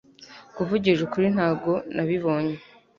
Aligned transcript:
Kuvugisha 0.55 1.01
ukuri 1.07 1.27
ntabwo 1.35 1.71
nabibonye 1.95 2.55